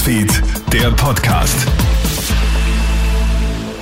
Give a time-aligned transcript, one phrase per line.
[0.00, 1.66] Newsfeed, der Podcast.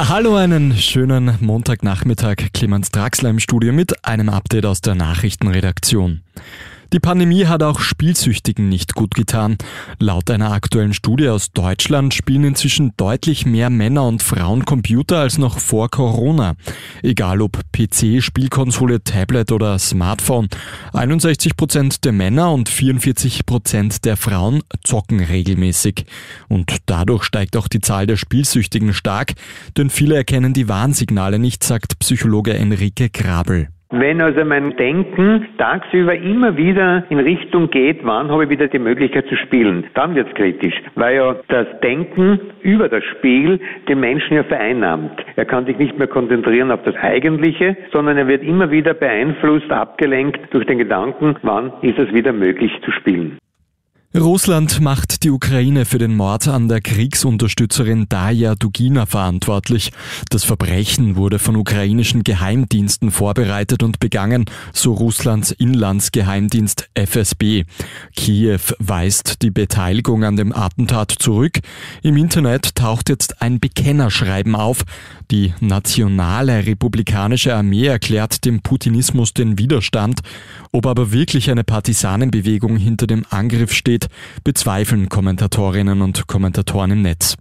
[0.00, 2.52] Hallo, einen schönen Montagnachmittag.
[2.52, 6.22] Clemens Draxler im Studio mit einem Update aus der Nachrichtenredaktion.
[6.94, 9.58] Die Pandemie hat auch Spielsüchtigen nicht gut getan.
[9.98, 15.36] Laut einer aktuellen Studie aus Deutschland spielen inzwischen deutlich mehr Männer und Frauen Computer als
[15.36, 16.54] noch vor Corona.
[17.02, 20.48] Egal ob PC, Spielkonsole, Tablet oder Smartphone.
[20.94, 26.06] 61 Prozent der Männer und 44 Prozent der Frauen zocken regelmäßig.
[26.48, 29.34] Und dadurch steigt auch die Zahl der Spielsüchtigen stark,
[29.76, 33.68] denn viele erkennen die Warnsignale nicht, sagt Psychologe Enrique Grabel.
[33.90, 38.78] Wenn also mein Denken tagsüber immer wieder in Richtung geht, wann habe ich wieder die
[38.78, 44.00] Möglichkeit zu spielen, dann wird es kritisch, weil ja das Denken über das Spiel den
[44.00, 45.24] Menschen ja vereinnahmt.
[45.36, 49.70] Er kann sich nicht mehr konzentrieren auf das Eigentliche, sondern er wird immer wieder beeinflusst,
[49.70, 53.38] abgelenkt durch den Gedanken, wann ist es wieder möglich zu spielen.
[54.16, 59.92] Russland macht die Ukraine für den Mord an der Kriegsunterstützerin Daya Dugina verantwortlich.
[60.30, 67.64] Das Verbrechen wurde von ukrainischen Geheimdiensten vorbereitet und begangen, so Russlands Inlandsgeheimdienst FSB.
[68.16, 71.58] Kiew weist die Beteiligung an dem Attentat zurück.
[72.02, 74.84] Im Internet taucht jetzt ein Bekennerschreiben auf.
[75.30, 80.20] Die nationale republikanische Armee erklärt dem Putinismus den Widerstand.
[80.72, 83.97] Ob aber wirklich eine Partisanenbewegung hinter dem Angriff steht,
[84.44, 87.36] bezweifeln Kommentatorinnen und Kommentatoren im Netz.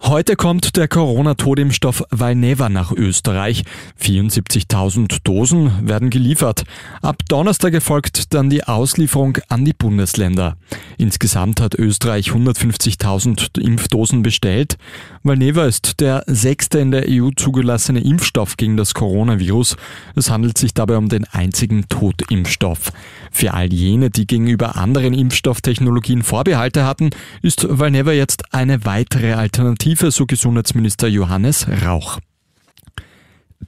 [0.00, 3.64] Heute kommt der Corona-Todimpfstoff Valneva nach Österreich.
[4.00, 6.62] 74.000 Dosen werden geliefert.
[7.02, 10.56] Ab Donnerstag erfolgt dann die Auslieferung an die Bundesländer.
[10.98, 14.76] Insgesamt hat Österreich 150.000 Impfdosen bestellt.
[15.22, 19.76] Valneva ist der sechste in der EU zugelassene Impfstoff gegen das Coronavirus.
[20.16, 22.90] Es handelt sich dabei um den einzigen Totimpfstoff.
[23.30, 27.10] Für all jene, die gegenüber anderen Impfstofftechnologien Vorbehalte hatten,
[27.42, 32.18] ist Valneva jetzt eine weitere Alternative, so Gesundheitsminister Johannes Rauch.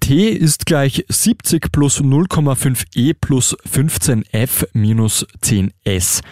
[0.01, 6.23] T ist gleich 70 plus 0,5 E plus 15F minus 10S.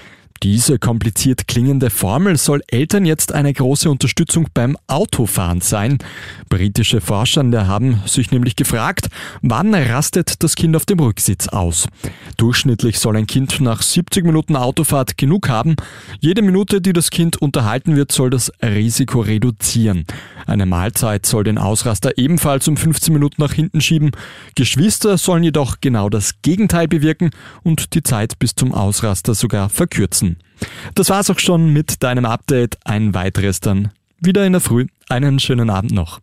[0.43, 5.99] Diese kompliziert klingende Formel soll Eltern jetzt eine große Unterstützung beim Autofahren sein.
[6.49, 9.09] Britische Forscher haben sich nämlich gefragt,
[9.43, 11.88] wann rastet das Kind auf dem Rücksitz aus.
[12.38, 15.75] Durchschnittlich soll ein Kind nach 70 Minuten Autofahrt genug haben.
[16.21, 20.04] Jede Minute, die das Kind unterhalten wird, soll das Risiko reduzieren.
[20.47, 24.12] Eine Mahlzeit soll den Ausraster ebenfalls um 15 Minuten nach hinten schieben.
[24.54, 27.31] Geschwister sollen jedoch genau das Gegenteil bewirken
[27.65, 30.37] und die Zeit bis zum Ausraster sogar verkürzen.
[30.94, 32.78] Das war's auch schon mit deinem Update.
[32.84, 34.87] Ein weiteres dann wieder in der Früh.
[35.09, 36.20] Einen schönen Abend noch.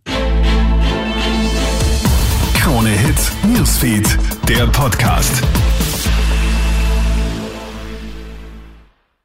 [2.54, 5.44] Krone Hits, Newsfeed, der Podcast.